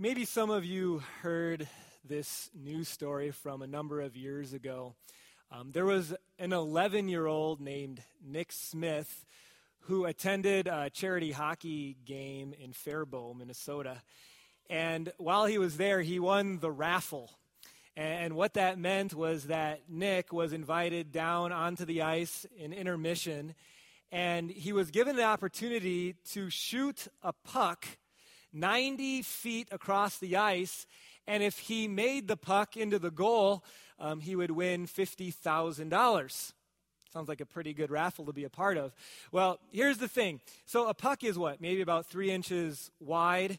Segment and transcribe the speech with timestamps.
[0.00, 1.66] Maybe some of you heard
[2.04, 4.94] this news story from a number of years ago.
[5.50, 9.26] Um, there was an 11 year old named Nick Smith
[9.80, 14.00] who attended a charity hockey game in Faribault, Minnesota.
[14.70, 17.32] And while he was there, he won the raffle.
[17.96, 23.56] And what that meant was that Nick was invited down onto the ice in intermission,
[24.12, 27.84] and he was given the opportunity to shoot a puck
[28.52, 30.86] 90 feet across the ice.
[31.26, 33.64] And if he made the puck into the goal,
[33.98, 36.52] um, he would win $50,000.
[37.12, 38.94] Sounds like a pretty good raffle to be a part of.
[39.32, 40.40] Well, here's the thing.
[40.66, 41.60] So a puck is what?
[41.60, 43.58] Maybe about three inches wide.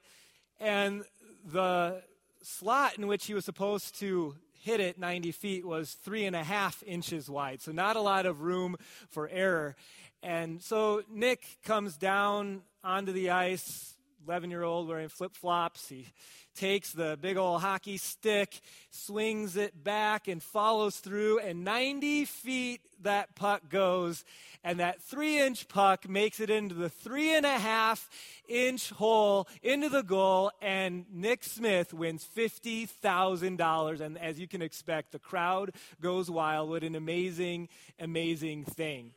[0.60, 1.04] And
[1.44, 2.04] the
[2.44, 6.44] slot in which he was supposed to hit it 90 feet was three and a
[6.44, 7.62] half inches wide.
[7.62, 8.76] So not a lot of room
[9.10, 9.76] for error.
[10.22, 13.96] And so Nick comes down onto the ice
[14.28, 15.90] 11 year old wearing flip flops.
[15.90, 16.08] He
[16.56, 18.60] takes the big old hockey stick,
[18.92, 21.40] swings it back, and follows through.
[21.40, 24.26] And 90 feet that puck goes.
[24.64, 28.10] And that three inch puck makes it into the three and a half
[28.48, 30.52] inch hole into the goal.
[30.62, 34.02] And Nick Smith wins $50,000.
[34.02, 36.70] And as you can expect, the crowd goes wild.
[36.70, 39.14] What an amazing, amazing thing.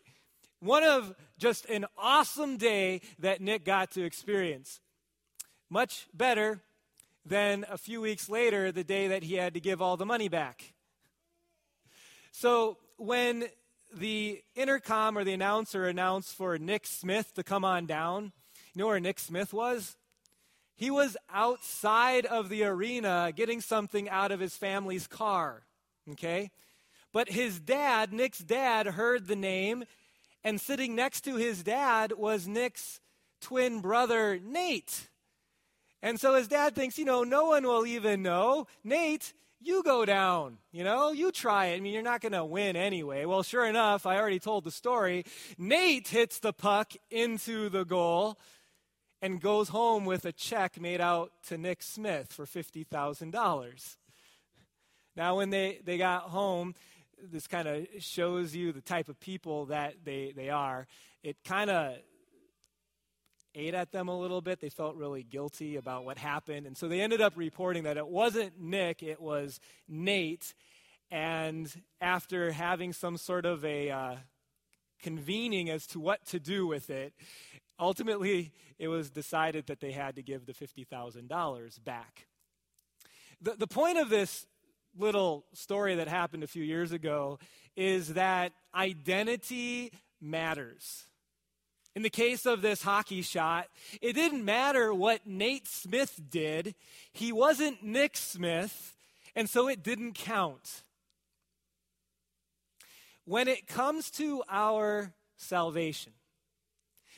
[0.61, 4.79] One of just an awesome day that Nick got to experience.
[5.73, 6.61] Much better
[7.25, 10.29] than a few weeks later, the day that he had to give all the money
[10.29, 10.75] back.
[12.31, 13.47] So when
[13.91, 18.33] the intercom or the announcer announced for Nick Smith to come on down,
[18.75, 19.97] you know where Nick Smith was?
[20.75, 25.63] He was outside of the arena getting something out of his family's car.
[26.11, 26.51] Okay?
[27.15, 29.85] But his dad, Nick's dad, heard the name,
[30.45, 33.01] and sitting next to his dad was Nick's
[33.41, 35.09] twin brother, Nate.
[36.03, 38.67] And so his dad thinks, you know, no one will even know.
[38.83, 40.59] Nate, you go down.
[40.73, 41.77] You know, you try it.
[41.77, 43.25] I mean, you're not going to win anyway.
[43.25, 45.25] Well, sure enough, I already told the story.
[45.57, 48.39] Nate hits the puck into the goal
[49.21, 53.97] and goes home with a check made out to Nick Smith for $50,000.
[55.15, 56.75] Now, when they, they got home,
[57.23, 60.89] this kind of shows you the type of people that they, they are.
[61.23, 61.99] It kind of
[63.55, 64.61] ate at them a little bit.
[64.61, 66.67] They felt really guilty about what happened.
[66.67, 70.55] And so they ended up reporting that it wasn't Nick, it was Nate.
[71.11, 74.15] And after having some sort of a uh,
[75.03, 77.13] convening as to what to do with it,
[77.79, 82.27] ultimately it was decided that they had to give the $50,000 back.
[83.41, 84.47] The, the point of this
[84.97, 87.39] little story that happened a few years ago
[87.77, 91.07] is that identity matters.
[91.95, 93.69] In the case of this hockey shot,
[94.01, 96.75] it didn't matter what Nate Smith did.
[97.13, 98.97] He wasn't Nick Smith,
[99.37, 100.85] and so it didn't count.
[103.25, 106.13] When it comes to our salvation,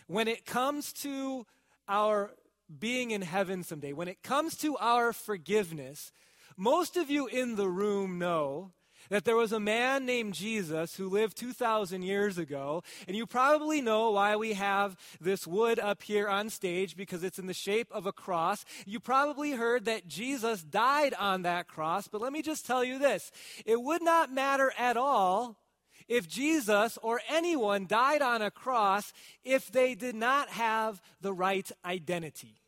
[0.06, 1.46] when it comes to
[1.88, 2.32] our
[2.78, 6.12] being in heaven someday, when it comes to our forgiveness,
[6.56, 8.72] most of you in the room know
[9.10, 12.82] that there was a man named Jesus who lived 2,000 years ago.
[13.06, 17.38] And you probably know why we have this wood up here on stage because it's
[17.38, 18.64] in the shape of a cross.
[18.86, 22.08] You probably heard that Jesus died on that cross.
[22.08, 23.30] But let me just tell you this
[23.64, 25.56] it would not matter at all
[26.08, 29.12] if Jesus or anyone died on a cross
[29.44, 32.63] if they did not have the right identity.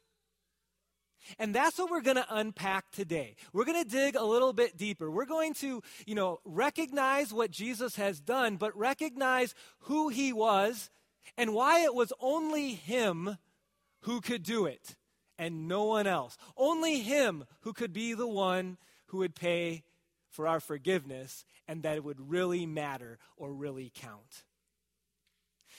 [1.38, 3.36] And that's what we're going to unpack today.
[3.52, 5.10] We're going to dig a little bit deeper.
[5.10, 10.90] We're going to, you know, recognize what Jesus has done, but recognize who he was
[11.36, 13.38] and why it was only him
[14.02, 14.96] who could do it
[15.38, 16.36] and no one else.
[16.56, 19.84] Only him who could be the one who would pay
[20.30, 24.44] for our forgiveness and that it would really matter or really count.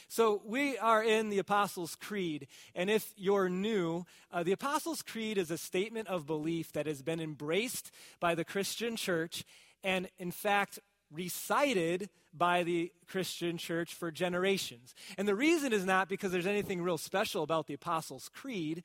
[0.10, 5.38] So, we are in the Apostles' Creed, and if you're new, uh, the Apostles' Creed
[5.38, 9.44] is a statement of belief that has been embraced by the Christian church
[9.84, 10.80] and, in fact,
[11.12, 14.96] recited by the Christian church for generations.
[15.18, 18.84] And the reason is not because there's anything real special about the Apostles' Creed.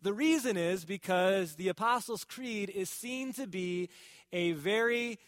[0.00, 3.90] The reason is because the Apostles' Creed is seen to be
[4.32, 5.18] a very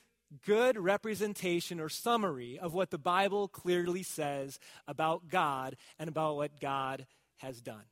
[0.45, 6.61] good representation or summary of what the Bible clearly says about God and about what
[6.61, 7.07] God
[7.39, 7.85] has done.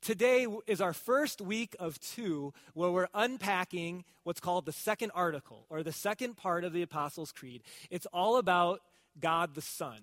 [0.00, 5.64] Today is our first week of two where we're unpacking what's called the second article
[5.70, 7.62] or the second part of the Apostles' Creed.
[7.88, 8.80] It's all about
[9.20, 9.98] God the Son.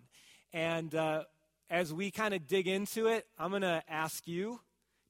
[0.54, 1.24] And uh,
[1.70, 4.62] as we kind of dig into it, I'm going to ask you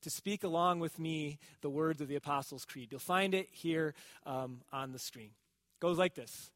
[0.02, 2.88] to speak along with me the words of the Apostles' Creed.
[2.90, 3.94] You'll find it here
[4.26, 5.32] um, on the screen.
[5.80, 6.52] Goes like this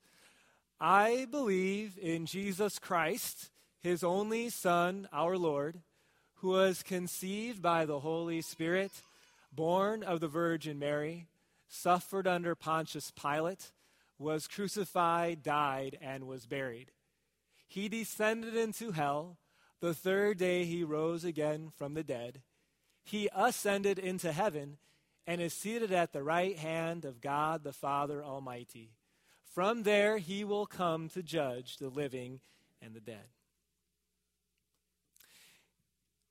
[0.80, 3.50] I believe in Jesus Christ,
[3.80, 5.82] his only Son, our Lord,
[6.36, 8.92] who was conceived by the Holy Spirit,
[9.52, 11.28] born of the Virgin Mary,
[11.68, 13.72] suffered under Pontius Pilate,
[14.18, 16.92] was crucified, died, and was buried.
[17.68, 19.38] He descended into hell.
[19.80, 22.42] The third day he rose again from the dead
[23.04, 24.78] he ascended into heaven
[25.28, 28.92] and is seated at the right hand of God the Father Almighty.
[29.54, 32.40] From there he will come to judge the living
[32.82, 33.28] and the dead.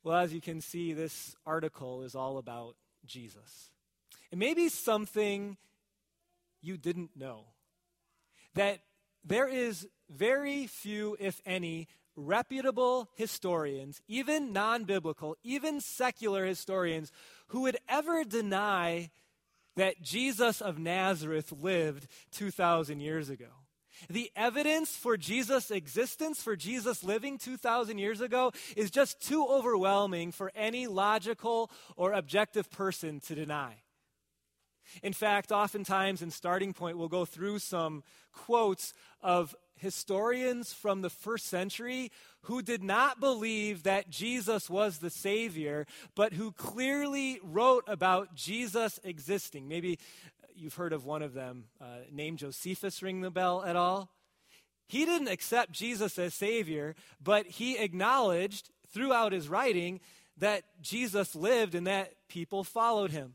[0.02, 2.74] Well, as you can see, this article is all about
[3.06, 3.70] Jesus.
[4.32, 5.56] It may be something
[6.60, 7.44] you didn't know
[8.54, 8.80] that
[9.24, 11.86] there is very few, if any,
[12.16, 17.12] reputable historians, even non biblical, even secular historians,
[17.48, 19.10] who would ever deny
[19.76, 23.46] that Jesus of Nazareth lived 2,000 years ago.
[24.08, 30.32] The evidence for Jesus' existence, for Jesus living 2,000 years ago, is just too overwhelming
[30.32, 33.82] for any logical or objective person to deny.
[35.02, 38.02] In fact, oftentimes in Starting Point, we'll go through some
[38.32, 42.10] quotes of historians from the first century
[42.42, 48.98] who did not believe that Jesus was the Savior, but who clearly wrote about Jesus
[49.04, 49.68] existing.
[49.68, 49.98] Maybe
[50.54, 54.10] you've heard of one of them uh, named Josephus, ring the bell at all?
[54.88, 60.00] He didn't accept Jesus as Savior, but he acknowledged throughout his writing
[60.36, 63.34] that Jesus lived and that people followed him.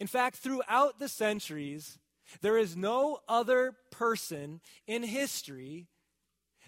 [0.00, 1.98] In fact, throughout the centuries,
[2.40, 5.88] there is no other person in history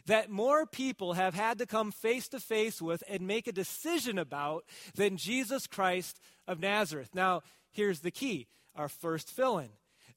[0.07, 4.19] that more people have had to come face to face with and make a decision
[4.19, 4.65] about
[4.95, 7.11] than Jesus Christ of Nazareth.
[7.15, 9.71] Now, here's the key our first fill in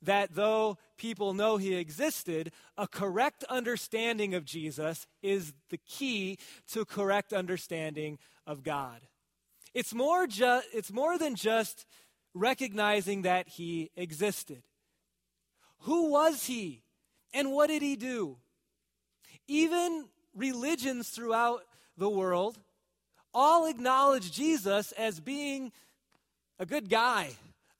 [0.03, 6.37] that though people know he existed, a correct understanding of Jesus is the key
[6.71, 9.01] to correct understanding of God.
[9.73, 11.85] It's more, ju- it's more than just
[12.33, 14.63] recognizing that he existed.
[15.81, 16.83] Who was he?
[17.33, 18.37] And what did he do?
[19.47, 21.61] Even religions throughout
[21.97, 22.57] the world
[23.33, 25.71] all acknowledge Jesus as being
[26.59, 27.31] a good guy,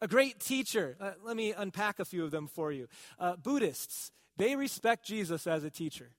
[0.02, 0.96] a great teacher.
[1.00, 2.88] Uh, let me unpack a few of them for you.
[3.20, 6.10] Uh, Buddhists, they respect Jesus as a teacher.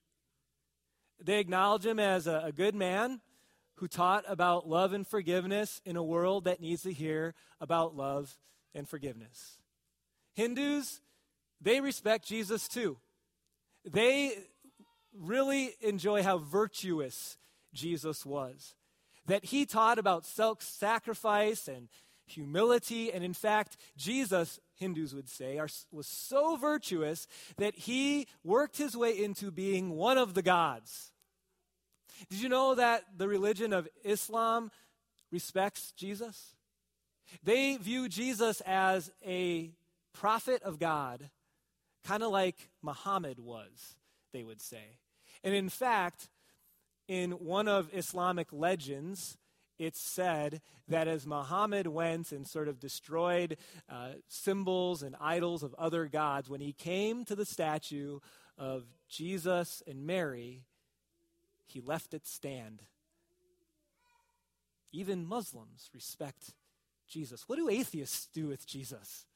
[1.23, 3.21] They acknowledge him as a, a good man
[3.75, 8.37] who taught about love and forgiveness in a world that needs to hear about love
[8.73, 9.57] and forgiveness.
[10.33, 11.01] Hindus,
[11.61, 12.97] they respect Jesus too.
[13.83, 14.33] They
[15.19, 17.37] really enjoy how virtuous
[17.73, 18.75] Jesus was.
[19.25, 21.89] That he taught about self sacrifice and
[22.25, 23.11] humility.
[23.11, 27.27] And in fact, Jesus, Hindus would say, are, was so virtuous
[27.57, 31.11] that he worked his way into being one of the gods.
[32.29, 34.71] Did you know that the religion of Islam
[35.31, 36.55] respects Jesus?
[37.43, 39.71] They view Jesus as a
[40.13, 41.29] prophet of God
[42.05, 43.95] kind of like Muhammad was,
[44.31, 44.99] they would say.
[45.45, 46.27] And in fact,
[47.07, 49.37] in one of Islamic legends,
[49.77, 53.57] it's said that as Muhammad went and sort of destroyed
[53.87, 58.19] uh, symbols and idols of other gods, when he came to the statue
[58.57, 60.63] of Jesus and Mary,
[61.67, 62.81] he left it stand.
[64.91, 66.55] Even Muslims respect
[67.07, 67.43] Jesus.
[67.47, 69.27] What do atheists do with Jesus?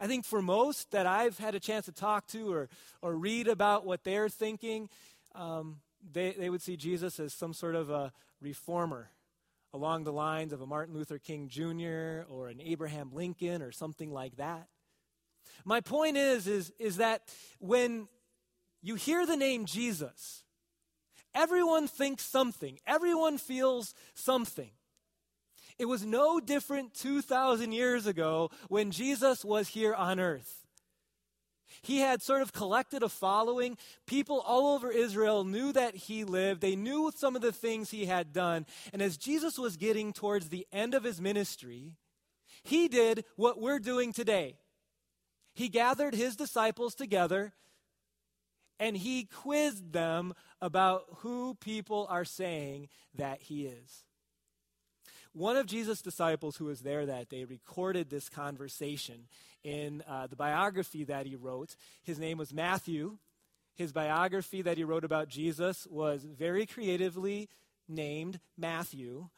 [0.00, 2.68] I think for most that I've had a chance to talk to or,
[3.02, 4.88] or read about what they're thinking,
[5.34, 5.80] um,
[6.12, 9.10] they, they would see Jesus as some sort of a reformer
[9.74, 12.24] along the lines of a Martin Luther King Jr.
[12.30, 14.68] or an Abraham Lincoln or something like that.
[15.64, 17.22] My point is, is, is that
[17.58, 18.08] when
[18.80, 20.44] you hear the name Jesus,
[21.34, 24.70] everyone thinks something, everyone feels something.
[25.78, 30.66] It was no different 2,000 years ago when Jesus was here on earth.
[31.82, 33.78] He had sort of collected a following.
[34.06, 36.60] People all over Israel knew that he lived.
[36.60, 38.66] They knew some of the things he had done.
[38.92, 41.92] And as Jesus was getting towards the end of his ministry,
[42.64, 44.56] he did what we're doing today.
[45.54, 47.52] He gathered his disciples together
[48.80, 54.04] and he quizzed them about who people are saying that he is.
[55.32, 59.28] One of Jesus' disciples who was there that day recorded this conversation
[59.62, 61.76] in uh, the biography that he wrote.
[62.02, 63.18] His name was Matthew.
[63.74, 67.48] His biography that he wrote about Jesus was very creatively
[67.88, 69.28] named Matthew.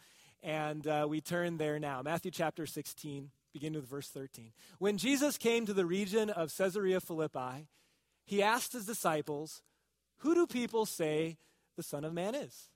[0.42, 2.02] And uh, we turn there now.
[2.02, 4.52] Matthew chapter 16, beginning with verse 13.
[4.78, 7.68] When Jesus came to the region of Caesarea Philippi,
[8.24, 9.62] he asked his disciples,
[10.18, 11.36] Who do people say
[11.76, 12.70] the Son of Man is?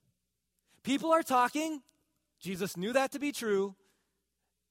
[0.82, 1.80] People are talking.
[2.44, 3.74] Jesus knew that to be true.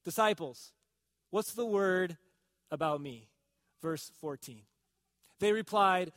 [0.06, 0.74] Disciples,
[1.32, 2.18] what's the word
[2.70, 3.30] about me?
[3.82, 4.62] Verse 14.
[5.40, 6.12] They replied,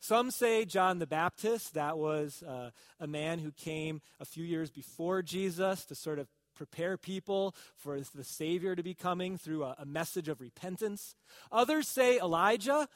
[0.00, 4.72] some say John the Baptist, that was uh, a man who came a few years
[4.72, 9.76] before Jesus to sort of prepare people for the Savior to be coming through a,
[9.78, 11.14] a message of repentance.
[11.52, 12.88] Others say Elijah,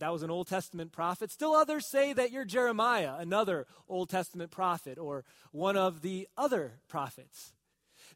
[0.00, 1.30] that was an Old Testament prophet.
[1.30, 6.80] Still others say that you're Jeremiah, another Old Testament prophet, or one of the other
[6.88, 7.52] prophets.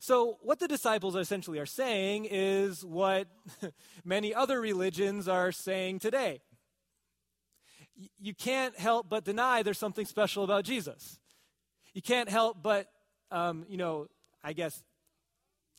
[0.01, 3.29] So, what the disciples essentially are saying is what
[4.05, 6.41] many other religions are saying today
[8.19, 11.19] you can't help but deny there's something special about Jesus.
[11.93, 12.89] You can't help but,
[13.31, 14.09] um, you know,
[14.43, 14.83] I guess,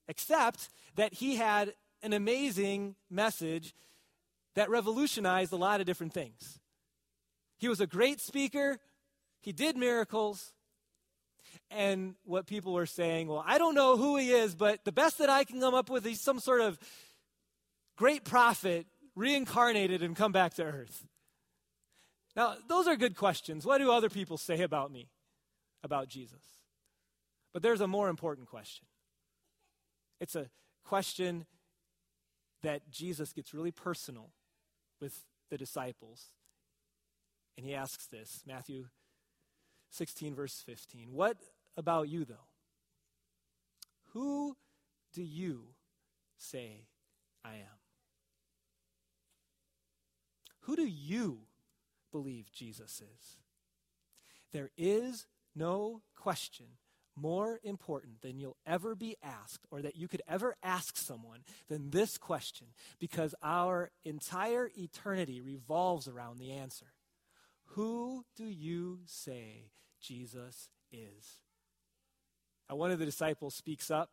[0.08, 3.74] accept that he had an amazing message
[4.56, 6.60] that revolutionized a lot of different things.
[7.58, 8.80] He was a great speaker,
[9.42, 10.54] he did miracles.
[11.72, 15.18] And what people were saying, well, I don't know who he is, but the best
[15.20, 16.78] that I can come up with is some sort of
[17.98, 18.86] great prophet
[19.16, 21.06] reincarnated and come back to earth.
[22.36, 23.66] Now, those are good questions.
[23.66, 25.08] What do other people say about me,
[25.84, 26.42] about Jesus?
[27.54, 28.86] But there's a more important question.
[30.20, 30.50] It's a
[30.84, 31.46] question
[32.64, 34.32] that Jesus gets really personal
[35.00, 36.32] with the disciples.
[37.58, 38.86] And he asks this Matthew
[39.92, 41.10] 16, verse 15.
[41.12, 41.38] What
[41.78, 42.48] about you, though?
[44.14, 44.58] Who
[45.14, 45.64] do you
[46.38, 46.88] say
[47.44, 47.80] I am?
[50.62, 51.42] Who do you
[52.16, 53.40] believe Jesus is.
[54.54, 56.68] There is no question
[57.16, 61.92] more important than you'll ever be asked or that you could ever ask someone than
[61.92, 62.68] this question
[63.00, 66.88] because our entire eternity revolves around the answer
[67.70, 71.40] Who do you say Jesus is?
[72.70, 74.10] Now, one of the disciples speaks up.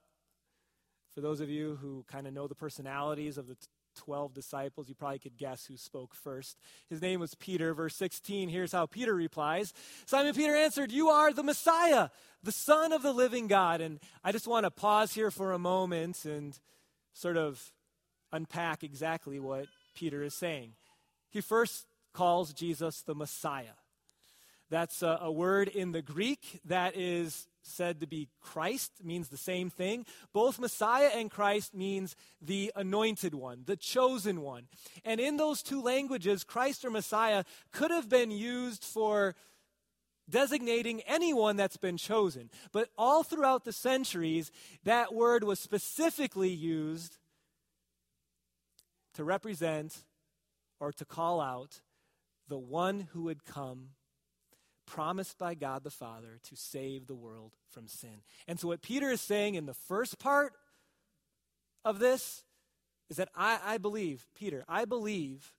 [1.14, 3.56] For those of you who kind of know the personalities of the
[3.94, 4.88] 12 disciples.
[4.88, 6.58] You probably could guess who spoke first.
[6.88, 7.74] His name was Peter.
[7.74, 9.72] Verse 16, here's how Peter replies
[10.06, 12.08] Simon Peter answered, You are the Messiah,
[12.42, 13.80] the Son of the living God.
[13.80, 16.58] And I just want to pause here for a moment and
[17.12, 17.72] sort of
[18.32, 20.72] unpack exactly what Peter is saying.
[21.30, 23.76] He first calls Jesus the Messiah.
[24.70, 29.36] That's a, a word in the Greek that is said to be Christ means the
[29.36, 30.04] same thing.
[30.32, 34.64] Both Messiah and Christ means the anointed one, the chosen one.
[35.04, 39.34] And in those two languages, Christ or Messiah could have been used for
[40.28, 42.50] designating anyone that's been chosen.
[42.72, 44.50] But all throughout the centuries,
[44.84, 47.18] that word was specifically used
[49.14, 50.04] to represent
[50.80, 51.80] or to call out
[52.48, 53.90] the one who would come
[54.92, 58.20] promised by God the Father to save the world from sin.
[58.46, 60.52] And so, what Peter is saying in the first part
[61.82, 62.44] of this
[63.08, 65.54] is that I, I believe, Peter, I believe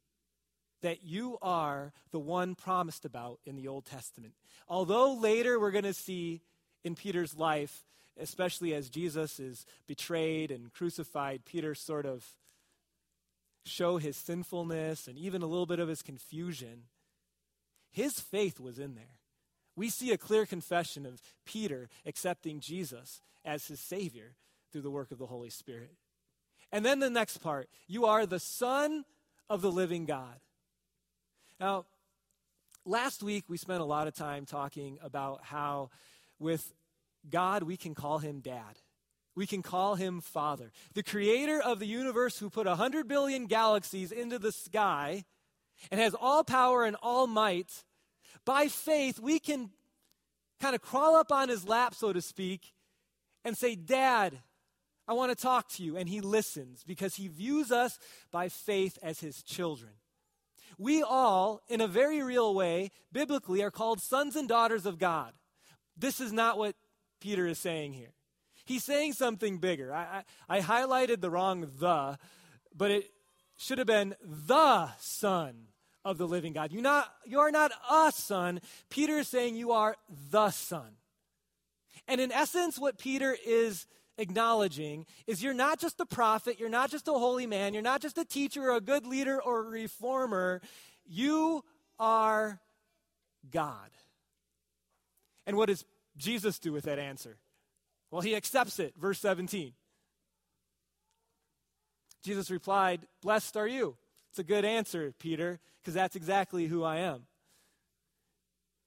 [0.84, 4.36] that you are the one promised about in the Old Testament.
[4.68, 6.42] Although later we're going to see
[6.84, 7.86] in Peter's life,
[8.20, 12.24] especially as Jesus is betrayed and crucified, Peter sort of
[13.66, 16.84] show his sinfulness and even a little bit of his confusion.
[17.90, 19.23] His faith was in there
[19.76, 24.36] we see a clear confession of Peter accepting Jesus as his Savior
[24.72, 25.92] through the work of the Holy Spirit.
[26.72, 29.06] And then the next part you are the Son
[29.50, 30.40] of the living God.
[31.60, 31.86] Now,
[32.86, 35.90] last week we spent a lot of time talking about how
[36.40, 36.74] with
[37.30, 38.80] God we can call him Dad.
[39.36, 40.72] We can call him Father.
[40.94, 45.24] The creator of the universe who put 100 billion galaxies into the sky
[45.90, 47.84] and has all power and all might
[48.46, 49.70] by faith, we can
[50.60, 52.74] kind of crawl up on his lap, so to speak,
[53.44, 54.40] and say, Dad,
[55.08, 55.98] I want to talk to you.
[55.98, 58.00] And he listens because he views us
[58.32, 59.92] by faith as his children.
[60.78, 65.34] We all, in a very real way, biblically, are called sons and daughters of God.
[65.98, 66.76] This is not what
[67.20, 68.14] Peter is saying here.
[68.66, 69.94] He's saying something bigger.
[69.94, 72.18] I, I, I highlighted the wrong the,
[72.76, 73.12] but it
[73.58, 75.68] should have been the Son
[76.06, 76.72] of the living God.
[76.72, 78.62] You're not you are not a son.
[78.90, 79.96] Peter is saying you are
[80.32, 80.98] the son.
[82.08, 86.92] And in essence, what Peter is acknowledging is you're not just a prophet, you're not
[86.92, 89.70] just a holy man, you're not just a teacher or a good leader or a
[89.70, 90.62] reformer.
[91.06, 91.64] You
[92.00, 92.60] are
[93.52, 93.90] God.
[95.46, 95.86] And what does
[96.18, 97.38] Jesus do with that answer?
[98.12, 98.94] Well, he accepts it.
[98.98, 99.74] Verse 17.
[102.24, 103.98] Jesus replied, Blessed are you.
[104.34, 107.28] It's a good answer, Peter, because that's exactly who I am.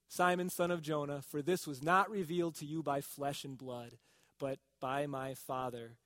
[0.09, 3.93] Simon, son of Jonah, for this was not revealed to you by flesh and blood,
[4.41, 5.99] but by my Father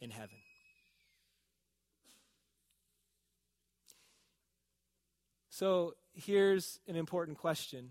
[0.00, 0.38] in heaven.
[5.50, 7.90] So here's an important question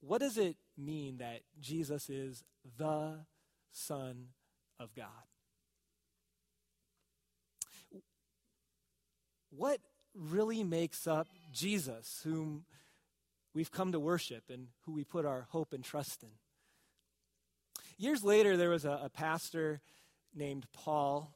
[0.00, 2.44] What does it mean that Jesus is
[2.78, 3.26] the
[3.72, 4.28] Son
[4.80, 5.35] of God?
[9.56, 9.80] What
[10.14, 12.64] really makes up Jesus, whom
[13.54, 16.28] we've come to worship and who we put our hope and trust in?
[17.96, 19.80] Years later, there was a, a pastor
[20.34, 21.32] named Paul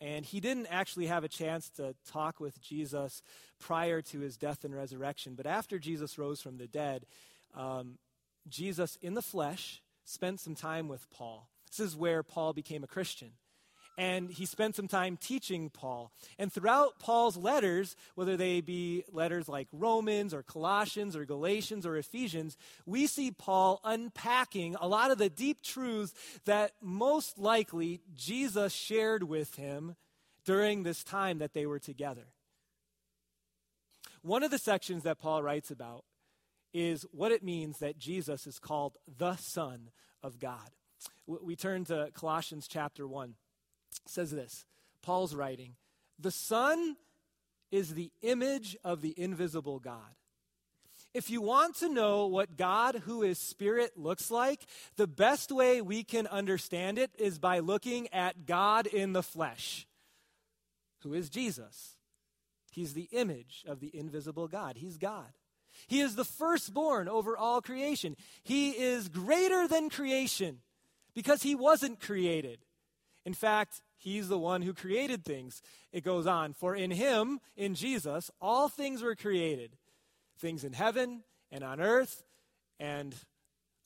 [0.00, 3.22] and he didn't actually have a chance to talk with Jesus
[3.58, 5.34] prior to his death and resurrection.
[5.34, 7.06] But after Jesus rose from the dead,
[7.54, 7.98] um,
[8.46, 11.48] Jesus in the flesh spent some time with Paul.
[11.70, 13.32] This is where Paul became a Christian
[13.98, 16.12] and he spent some time teaching Paul.
[16.38, 21.96] And throughout Paul's letters, whether they be letters like Romans or Colossians or Galatians or
[21.96, 26.12] Ephesians, we see Paul unpacking a lot of the deep truths
[26.44, 29.96] that most likely Jesus shared with him
[30.44, 32.26] during this time that they were together.
[34.22, 36.04] One of the sections that Paul writes about
[36.74, 39.90] is what it means that Jesus is called the Son
[40.22, 40.70] of God.
[41.26, 43.34] We turn to Colossians chapter 1
[44.06, 44.64] says this
[45.02, 45.74] Paul's writing,
[46.18, 46.96] The Son
[47.70, 50.14] is the image of the invisible God.
[51.14, 54.66] If you want to know what God, who is spirit, looks like,
[54.96, 59.86] the best way we can understand it is by looking at God in the flesh,
[61.02, 61.96] who is Jesus.
[62.70, 64.76] He's the image of the invisible God.
[64.76, 65.32] He's God.
[65.86, 68.16] He is the firstborn over all creation.
[68.42, 70.58] He is greater than creation
[71.14, 72.58] because he wasn't created.
[73.26, 75.62] In fact, He's the one who created things.
[75.92, 76.52] It goes on.
[76.52, 79.76] For in him, in Jesus, all things were created
[80.38, 82.22] things in heaven and on earth
[82.78, 83.14] and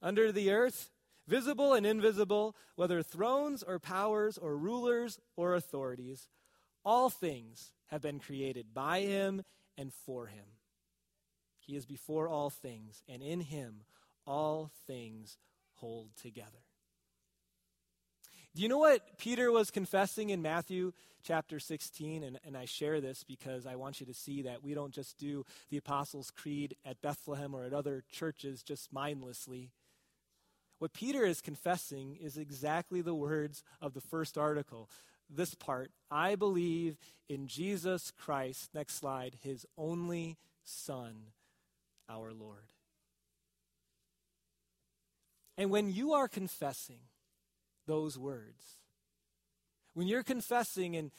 [0.02, 0.90] under the earth,
[1.28, 6.28] visible and invisible, whether thrones or powers or rulers or authorities.
[6.84, 9.42] All things have been created by him
[9.78, 10.44] and for him.
[11.60, 13.84] He is before all things, and in him
[14.26, 15.38] all things
[15.74, 16.69] hold together.
[18.54, 22.24] Do you know what Peter was confessing in Matthew chapter 16?
[22.24, 25.18] And, and I share this because I want you to see that we don't just
[25.18, 29.70] do the Apostles' Creed at Bethlehem or at other churches just mindlessly.
[30.80, 34.90] What Peter is confessing is exactly the words of the first article.
[35.28, 41.14] This part I believe in Jesus Christ, next slide, his only Son,
[42.08, 42.72] our Lord.
[45.56, 47.00] And when you are confessing,
[47.90, 48.78] those words.
[49.94, 51.10] When you're confessing and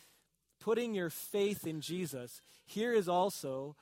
[0.62, 3.76] putting your faith in Jesus, here is also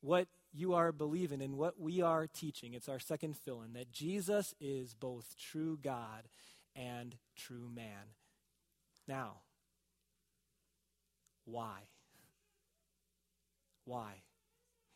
[0.00, 2.74] what you are believing and what we are teaching.
[2.74, 6.28] It's our second fill in that Jesus is both true God
[6.74, 8.16] and true man.
[9.06, 9.42] Now,
[11.44, 11.86] why?
[13.84, 14.22] Why?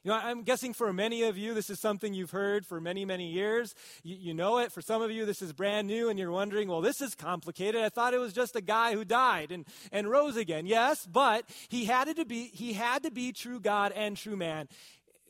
[0.04, 3.04] You know, I'm guessing for many of you, this is something you've heard for many,
[3.04, 3.72] many years.
[4.02, 4.72] You, you, know it.
[4.72, 7.80] For some of you, this is brand new, and you're wondering, well, this is complicated.
[7.80, 10.66] I thought it was just a guy who died and, and rose again.
[10.66, 14.68] Yes, but he had to be he had to be true God and true man.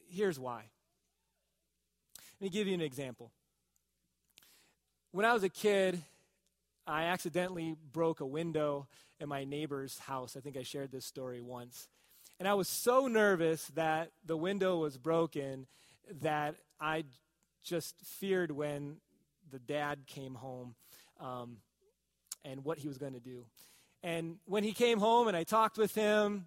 [0.08, 0.64] Here's why.
[2.40, 3.30] Let me give you an example.
[5.11, 6.02] When I was a kid,
[6.87, 8.88] I accidentally broke a window
[9.20, 10.35] in my neighbor's house.
[10.35, 11.88] I think I shared this story once.
[12.42, 15.68] And I was so nervous that the window was broken
[16.22, 17.05] that I
[17.62, 18.96] just feared when
[19.52, 20.74] the dad came home
[21.20, 21.59] um,
[22.44, 23.44] and what he was going to do.
[24.02, 26.46] And when he came home and I talked with him,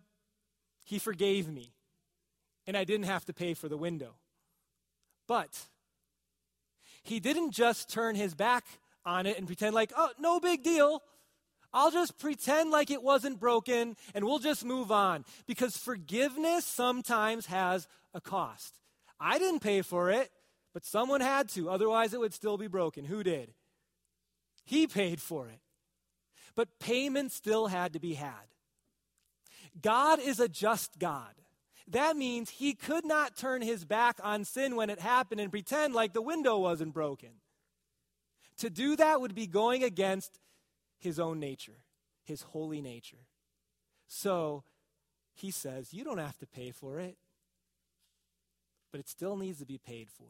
[0.84, 1.71] he forgave me.
[2.67, 4.15] And I didn't have to pay for the window.
[5.29, 5.58] But
[7.03, 8.65] he didn't just turn his back
[9.05, 11.01] on it and pretend like, oh, no big deal.
[11.75, 15.25] I'll just pretend like it wasn't broken and we'll just move on.
[15.45, 18.79] Because forgiveness sometimes has a cost.
[19.19, 20.31] I didn't pay for it,
[20.73, 21.69] but someone had to.
[21.69, 23.03] Otherwise, it would still be broken.
[23.03, 23.53] Who did?
[24.63, 25.59] He paid for it.
[26.55, 28.47] But payment still had to be had.
[29.81, 31.33] God is a just God.
[31.89, 35.93] That means he could not turn his back on sin when it happened and pretend
[35.93, 37.31] like the window wasn't broken.
[38.59, 40.39] To do that would be going against
[41.05, 41.79] his own nature,
[42.25, 43.25] his holy nature.
[44.07, 44.63] So
[45.33, 47.15] he says, You don't have to pay for it,
[48.91, 50.27] but it still needs to be paid for.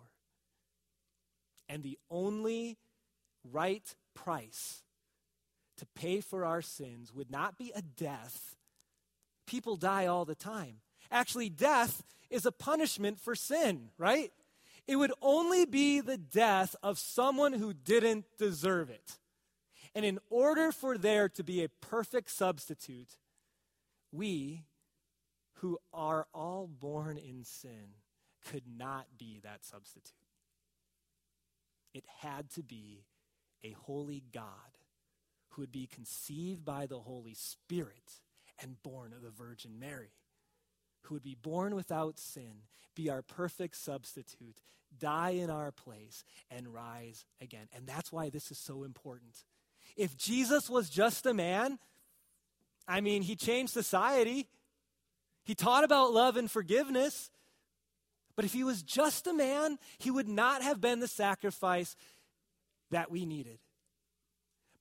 [1.67, 2.77] And the only
[3.51, 4.83] right price
[5.77, 8.55] to pay for our sins would not be a death.
[9.47, 10.77] People die all the time.
[11.11, 14.31] Actually, death is a punishment for sin, right?
[14.88, 19.17] It would only be the death of someone who didn't deserve it.
[19.95, 23.15] And in order for there to be a perfect substitute,
[24.12, 24.65] we,
[25.55, 27.95] who are all born in sin,
[28.51, 30.12] could not be that substitute.
[31.93, 33.05] It had to be
[33.63, 34.43] a holy God
[35.51, 38.19] who would be conceived by the Holy Spirit
[38.62, 40.12] and born of the Virgin Mary,
[41.03, 42.63] who would be born without sin,
[42.95, 44.62] be our perfect substitute,
[44.97, 47.67] die in our place, and rise again.
[47.73, 49.45] And that's why this is so important.
[49.95, 51.79] If Jesus was just a man,
[52.88, 54.47] I mean, he changed society.
[55.43, 57.29] He taught about love and forgiveness.
[58.36, 61.95] But if he was just a man, he would not have been the sacrifice
[62.91, 63.60] that we needed.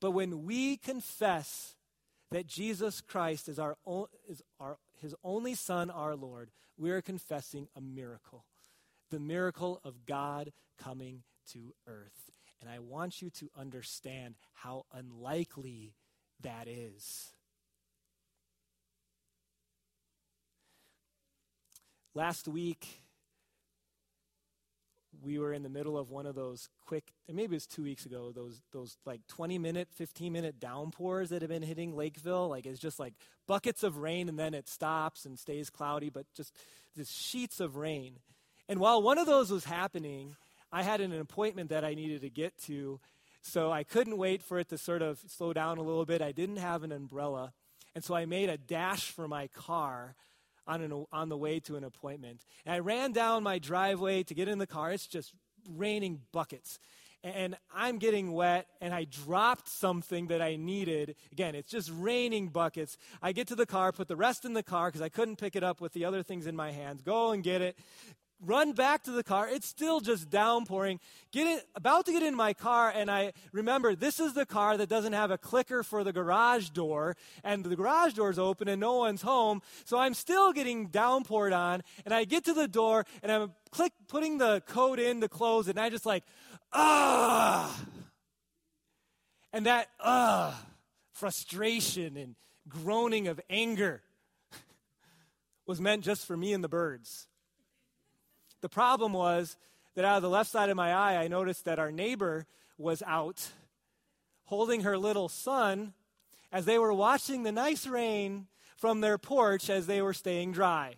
[0.00, 1.74] But when we confess
[2.30, 3.76] that Jesus Christ is, our,
[4.28, 8.44] is our, his only Son, our Lord, we are confessing a miracle
[9.10, 11.22] the miracle of God coming
[11.52, 12.33] to earth.
[12.64, 15.92] And I want you to understand how unlikely
[16.40, 17.34] that is.
[22.14, 23.02] Last week,
[25.22, 28.06] we were in the middle of one of those quick, maybe it was two weeks
[28.06, 32.48] ago, those, those like 20 minute, 15 minute downpours that have been hitting Lakeville.
[32.48, 33.12] Like it's just like
[33.46, 36.56] buckets of rain and then it stops and stays cloudy, but just
[36.96, 38.20] this sheets of rain.
[38.70, 40.36] And while one of those was happening,
[40.74, 42.98] I had an appointment that I needed to get to.
[43.42, 46.20] So I couldn't wait for it to sort of slow down a little bit.
[46.20, 47.52] I didn't have an umbrella.
[47.94, 50.16] And so I made a dash for my car
[50.66, 52.40] on, an, on the way to an appointment.
[52.66, 54.90] And I ran down my driveway to get in the car.
[54.90, 55.32] It's just
[55.70, 56.80] raining buckets.
[57.22, 61.14] And I'm getting wet, and I dropped something that I needed.
[61.30, 62.98] Again, it's just raining buckets.
[63.22, 65.54] I get to the car, put the rest in the car because I couldn't pick
[65.54, 67.00] it up with the other things in my hands.
[67.00, 67.78] Go and get it
[68.40, 69.48] run back to the car.
[69.48, 71.00] It's still just downpouring.
[71.32, 74.76] Get in, about to get in my car, and I remember this is the car
[74.76, 78.80] that doesn't have a clicker for the garage door, and the garage door's open and
[78.80, 79.62] no one's home.
[79.84, 83.92] So I'm still getting downpoured on, and I get to the door, and I'm click
[84.06, 86.22] putting the code in to close and I just like,
[86.72, 87.76] ah,
[89.52, 90.64] and that ah,
[91.12, 92.36] frustration and
[92.68, 94.02] groaning of anger
[95.66, 97.26] was meant just for me and the birds.
[98.64, 99.58] The problem was
[99.94, 102.46] that out of the left side of my eye, I noticed that our neighbor
[102.78, 103.48] was out
[104.44, 105.92] holding her little son
[106.50, 108.46] as they were watching the nice rain
[108.78, 110.94] from their porch as they were staying dry.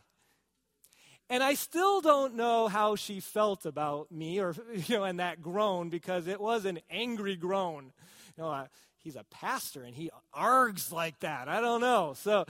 [1.28, 5.42] And I still don't know how she felt about me or, you know, and that
[5.42, 7.90] groan because it was an angry groan.
[8.36, 8.66] You know, uh,
[8.98, 11.48] he's a pastor and he args like that.
[11.48, 12.14] I don't know.
[12.16, 12.46] So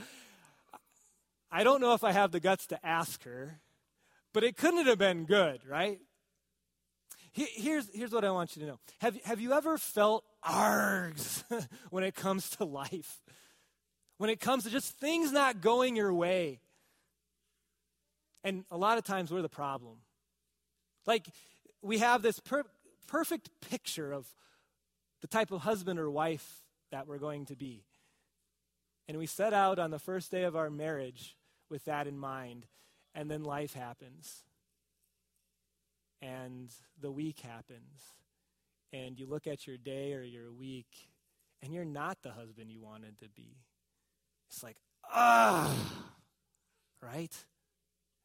[1.51, 3.59] I don't know if I have the guts to ask her
[4.33, 5.99] but it couldn't have been good, right?
[7.31, 8.79] Here's, here's what I want you to know.
[8.99, 11.43] Have, have you ever felt args
[11.91, 13.21] when it comes to life?
[14.17, 16.61] When it comes to just things not going your way?
[18.43, 19.97] And a lot of times we're the problem.
[21.05, 21.27] Like,
[21.83, 22.63] we have this per-
[23.07, 24.27] perfect picture of
[25.21, 27.83] the type of husband or wife that we're going to be.
[29.07, 31.35] And we set out on the first day of our marriage
[31.69, 32.65] with that in mind
[33.17, 34.43] and then life happens.
[36.21, 38.13] And the week happens.
[38.93, 41.09] And you look at your day or your week,
[41.61, 43.57] and you're not the husband you wanted to be.
[44.49, 44.77] It's like,
[45.11, 45.75] ah,
[47.01, 47.35] right?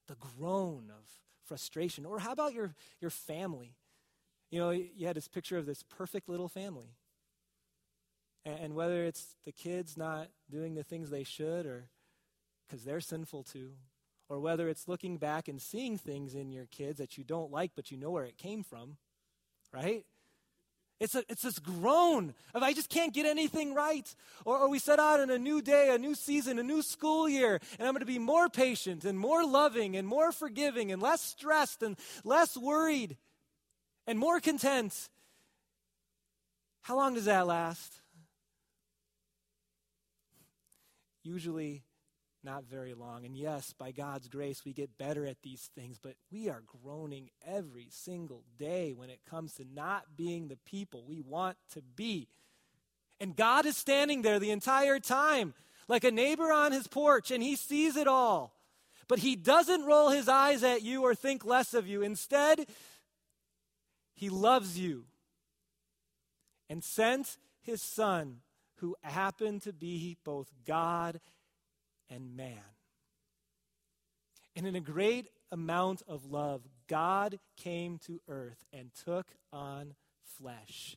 [0.09, 1.09] The groan of
[1.47, 2.05] frustration.
[2.05, 3.75] Or how about your, your family?
[4.51, 6.97] You know, you had this picture of this perfect little family.
[8.45, 11.89] And, and whether it's the kids not doing the things they should or
[12.69, 13.71] because they're sinful too,
[14.29, 17.73] or whether it's looking back and seeing things in your kids that you don't like,
[17.75, 18.97] but you know where it came from,
[19.73, 20.05] right?
[21.03, 24.15] It's, a, it's this groan of I just can't get anything right.
[24.45, 27.29] Or, or we set out on a new day, a new season, a new school
[27.29, 31.03] year, and I'm going to be more patient and more loving and more forgiving and
[31.03, 33.17] less stressed and less worried
[34.07, 35.09] and more content.
[36.83, 38.01] How long does that last?
[41.25, 41.83] Usually
[42.45, 43.25] not very long.
[43.25, 47.31] And yes, by God's grace, we get better at these things, but we are groaning
[47.47, 52.29] every single day when it comes to not being the people we want to be.
[53.21, 55.55] And God is standing there the entire time,
[55.87, 58.55] like a neighbor on his porch, and he sees it all.
[59.09, 62.03] But he doesn't roll his eyes at you or think less of you.
[62.03, 62.67] Instead,
[64.15, 65.05] he loves you
[66.69, 68.39] and sent his son
[68.77, 71.21] who happened to be both God
[72.13, 72.59] and man.
[74.55, 79.95] And in a great amount of love, God came to earth and took on
[80.39, 80.97] flesh.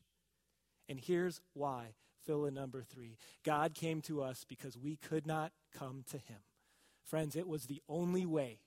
[0.88, 1.94] And here's why.
[2.26, 3.16] Fill in number three.
[3.44, 6.40] God came to us because we could not come to him.
[7.04, 8.58] Friends, it was the only way.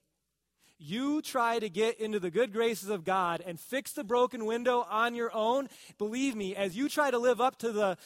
[0.82, 4.88] You try to get into the good graces of God and fix the broken window
[4.90, 5.68] on your own.
[5.98, 7.98] Believe me, as you try to live up to the,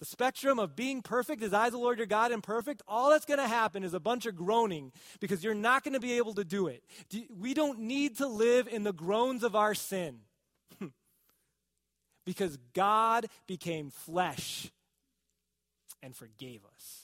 [0.00, 3.38] the spectrum of being perfect as I, the Lord your God, imperfect, all that's going
[3.38, 6.44] to happen is a bunch of groaning because you're not going to be able to
[6.44, 6.82] do it.
[7.38, 10.20] We don't need to live in the groans of our sin
[12.26, 14.70] because God became flesh
[16.02, 17.02] and forgave us.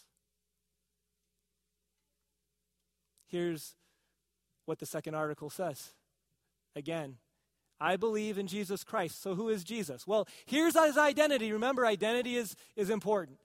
[3.29, 3.76] Here's
[4.66, 5.90] what the second article says.
[6.74, 7.16] Again,
[7.80, 9.22] I believe in Jesus Christ.
[9.22, 10.06] So who is Jesus?
[10.06, 11.52] Well, here's his identity.
[11.52, 13.38] Remember, identity is, is important.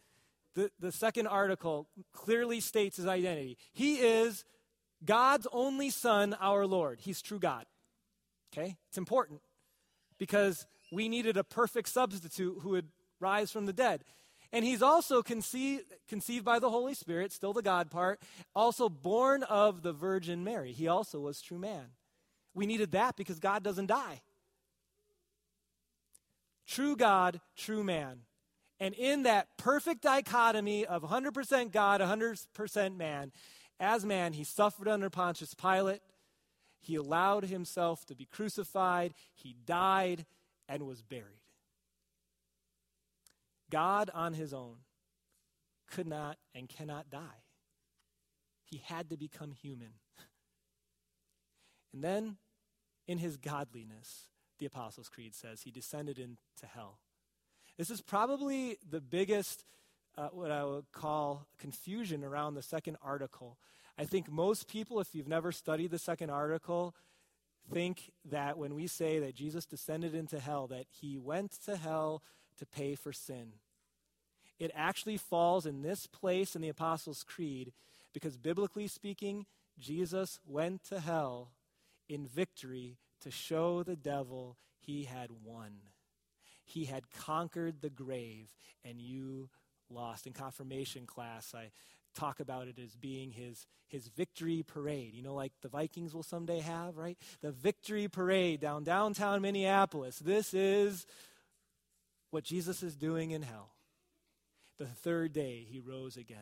[0.55, 3.57] The, the second article clearly states his identity.
[3.73, 4.43] He is
[5.03, 6.99] God's only Son, our Lord.
[7.01, 7.65] He's true God.
[8.53, 8.75] Okay?
[8.89, 9.41] It's important
[10.17, 14.03] because we needed a perfect substitute who would rise from the dead.
[14.51, 18.21] And he's also conceived, conceived by the Holy Spirit, still the God part,
[18.55, 20.71] also born of the Virgin Mary.
[20.71, 21.87] He also was true man.
[22.55, 24.21] We needed that because God doesn't die.
[26.65, 28.21] True God, true man.
[28.79, 33.31] And in that perfect dichotomy of 100% God, 100% man,
[33.79, 36.01] as man, he suffered under Pontius Pilate.
[36.79, 39.13] He allowed himself to be crucified.
[39.33, 40.25] He died
[40.67, 41.41] and was buried.
[43.69, 44.77] God on his own
[45.89, 47.43] could not and cannot die.
[48.63, 49.93] He had to become human.
[51.95, 52.35] And then,
[53.07, 54.27] in his godliness,
[54.59, 56.99] the Apostles' Creed says, he descended into hell.
[57.77, 59.63] This is probably the biggest,
[60.17, 63.57] uh, what I would call, confusion around the second article.
[63.97, 66.93] I think most people, if you've never studied the second article,
[67.71, 72.21] think that when we say that Jesus descended into hell, that he went to hell
[72.59, 73.53] to pay for sin.
[74.59, 77.71] It actually falls in this place in the Apostles' Creed
[78.13, 79.45] because, biblically speaking,
[79.79, 81.51] Jesus went to hell
[82.07, 85.71] in victory to show the devil he had won.
[86.63, 88.47] He had conquered the grave,
[88.83, 89.49] and you
[89.89, 90.27] lost.
[90.27, 91.71] In confirmation class, I
[92.15, 95.13] talk about it as being his, his victory parade.
[95.13, 97.17] You know, like the Vikings will someday have, right?
[97.41, 100.17] The victory parade down downtown Minneapolis.
[100.19, 101.05] This is
[102.31, 103.69] what Jesus is doing in hell.
[104.77, 106.37] The third day, he rose again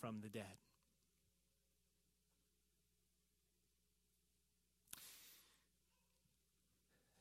[0.00, 0.44] from the dead.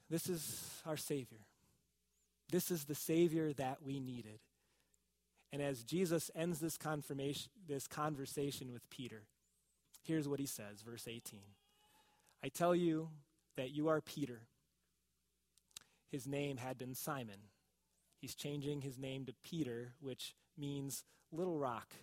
[0.09, 1.39] This is our Savior.
[2.49, 4.39] This is the Savior that we needed.
[5.51, 9.23] And as Jesus ends this, confirmation, this conversation with Peter,
[10.03, 11.39] here's what he says, verse 18
[12.43, 13.09] I tell you
[13.55, 14.41] that you are Peter.
[16.11, 17.49] His name had been Simon.
[18.21, 21.93] He's changing his name to Peter, which means little rock.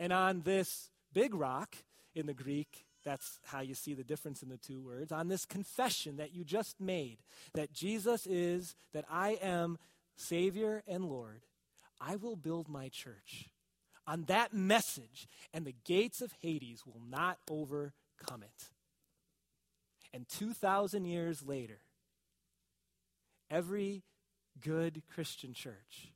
[0.00, 1.76] And on this big rock
[2.14, 5.12] in the Greek, that's how you see the difference in the two words.
[5.12, 7.18] On this confession that you just made,
[7.54, 9.78] that Jesus is, that I am
[10.16, 11.42] Savior and Lord,
[12.00, 13.48] I will build my church.
[14.08, 18.70] On that message, and the gates of Hades will not overcome it.
[20.12, 21.78] And 2,000 years later,
[23.48, 24.02] every
[24.60, 26.12] good Christian church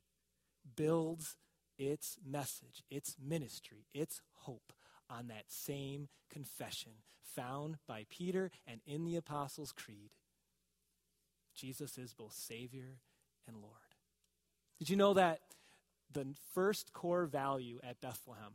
[0.75, 1.37] builds
[1.77, 4.73] its message, its ministry, its hope
[5.11, 6.93] on that same confession
[7.35, 10.11] found by Peter and in the Apostles' Creed.
[11.55, 12.97] Jesus is both Savior
[13.47, 13.75] and Lord.
[14.79, 15.41] Did you know that
[16.11, 18.53] the first core value at Bethlehem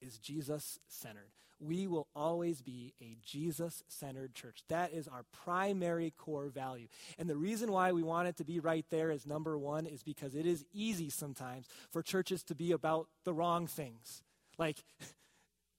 [0.00, 1.32] is Jesus centered?
[1.60, 4.62] we will always be a Jesus centered church.
[4.68, 6.88] That is our primary core value.
[7.18, 10.02] And the reason why we want it to be right there as number one is
[10.02, 14.22] because it is easy sometimes for churches to be about the wrong things.
[14.58, 14.78] Like,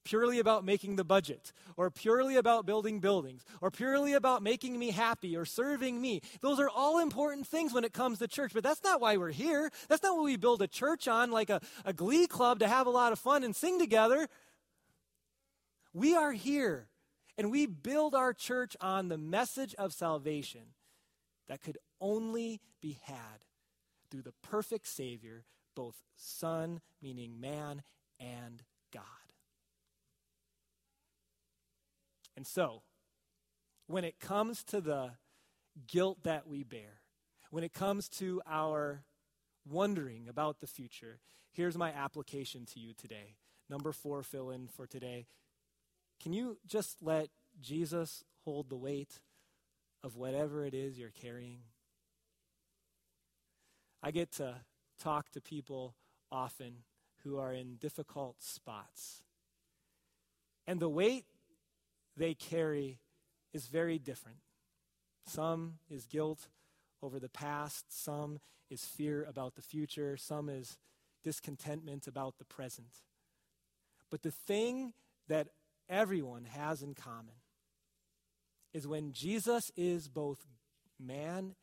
[0.04, 4.92] purely about making the budget, or purely about building buildings, or purely about making me
[4.92, 6.22] happy or serving me.
[6.42, 9.32] Those are all important things when it comes to church, but that's not why we're
[9.32, 9.72] here.
[9.88, 12.88] That's not what we build a church on, like a, a glee club to have
[12.88, 14.28] a lot of fun and sing together.
[15.94, 16.88] We are here,
[17.38, 20.62] and we build our church on the message of salvation
[21.48, 23.16] that could only be had
[24.10, 25.44] through the perfect Savior,
[25.76, 27.84] both Son, meaning man,
[28.20, 29.04] and God.
[32.36, 32.84] And so,
[33.88, 35.12] when it comes to the
[35.88, 37.02] guilt that we bear,
[37.50, 39.04] when it comes to our
[39.70, 41.20] wondering about the future,
[41.52, 43.36] here's my application to you today.
[43.70, 45.28] Number four, fill in for today.
[46.22, 47.30] Can you just let
[47.62, 49.20] Jesus hold the weight
[50.04, 51.60] of whatever it is you're carrying?
[54.04, 54.56] I get to
[55.00, 55.96] talk to people
[56.32, 56.84] often
[57.24, 59.22] who are in difficult spots.
[60.66, 61.26] And the weight
[62.18, 63.00] they carry
[63.54, 64.40] is very different.
[65.26, 66.48] Some is guilt
[67.02, 70.78] over the past, some is fear about the future, some is
[71.24, 72.88] discontentment about the present.
[74.10, 74.94] But the thing
[75.28, 75.48] that
[75.90, 77.36] everyone has in common
[78.74, 80.46] is when Jesus is both
[81.00, 81.56] man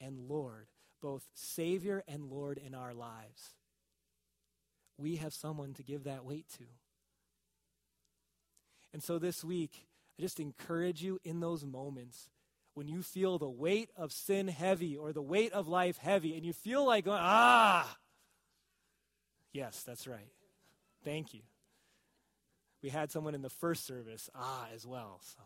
[0.00, 0.68] and Lord,
[1.00, 3.54] both Savior and Lord in our lives,
[4.98, 6.64] we have someone to give that weight to.
[8.96, 9.86] And so this week,
[10.18, 12.30] I just encourage you in those moments
[12.72, 16.46] when you feel the weight of sin heavy or the weight of life heavy and
[16.46, 17.98] you feel like, ah,
[19.52, 20.32] yes, that's right.
[21.04, 21.42] Thank you.
[22.82, 25.20] We had someone in the first service, ah, as well.
[25.22, 25.42] So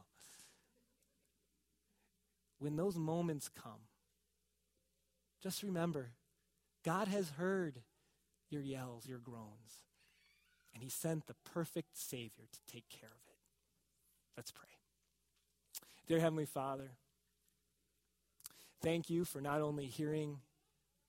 [2.60, 3.88] when those moments come,
[5.42, 6.12] just remember
[6.84, 7.80] God has heard
[8.48, 9.82] your yells, your groans,
[10.72, 13.29] and He sent the perfect Savior to take care of it.
[14.36, 14.68] Let's pray.
[16.06, 16.90] Dear Heavenly Father,
[18.82, 20.38] thank you for not only hearing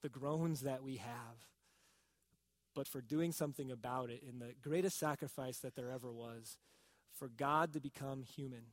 [0.02, 1.46] the groans that we have,
[2.76, 6.58] but for doing something about it in the greatest sacrifice that there ever was
[7.12, 8.64] for God to become human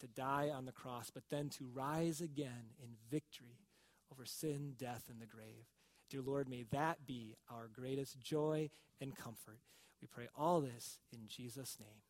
[0.00, 3.66] to die on the cross, but then to rise again in victory
[4.12, 5.66] over sin, death, and the grave.
[6.08, 8.70] Dear Lord, may that be our greatest joy
[9.00, 9.58] and comfort.
[10.00, 12.07] We pray all this in Jesus' name.